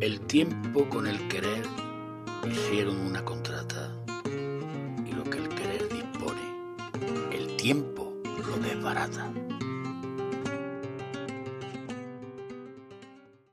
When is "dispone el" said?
5.88-7.56